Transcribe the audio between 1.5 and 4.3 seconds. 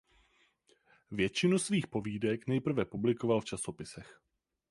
svých povídek nejprve publikoval v časopisech.